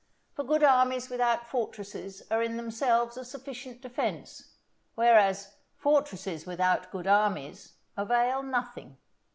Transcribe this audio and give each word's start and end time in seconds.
For 0.33 0.43
good 0.43 0.63
armies 0.63 1.11
without 1.11 1.45
fortresses 1.47 2.23
are 2.31 2.41
in 2.41 2.57
themselves 2.57 3.17
a 3.17 3.23
sufficient 3.23 3.81
defence: 3.81 4.55
whereas, 4.95 5.57
fortresses 5.77 6.43
without 6.47 6.89
good 6.89 7.05
armies 7.05 7.73
avail 7.95 8.41
nothing. 8.41 8.97